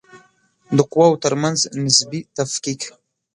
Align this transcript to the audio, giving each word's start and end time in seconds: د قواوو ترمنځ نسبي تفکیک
د 0.77 0.79
قواوو 0.91 1.21
ترمنځ 1.23 1.59
نسبي 1.85 2.21
تفکیک 2.37 2.81